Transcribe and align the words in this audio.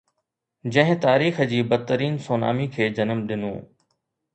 جنهن 0.65 0.99
تاريخ 0.99 1.41
جي 1.53 1.61
بدترين 1.75 2.17
سونامي 2.27 2.67
کي 2.79 2.89
جنم 3.01 3.25
ڏنو. 3.31 3.59